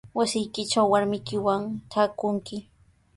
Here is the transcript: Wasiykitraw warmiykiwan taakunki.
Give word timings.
Wasiykitraw 0.17 0.85
warmiykiwan 0.91 1.61
taakunki. 1.91 2.57